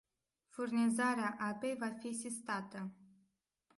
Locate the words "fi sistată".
1.99-2.91